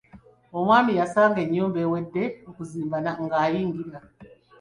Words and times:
Omwami 0.57 0.91
yasanga 0.99 1.39
ennyumba 1.45 1.77
ewedde 1.85 2.23
kuzimba 2.55 2.97
ng'ayingira. 3.23 3.99